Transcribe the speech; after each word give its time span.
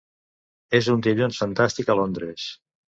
És 0.79 0.89
un 0.95 1.05
dilluns 1.09 1.43
fantàstic 1.45 1.95
a 1.97 2.01
Londres. 2.05 2.53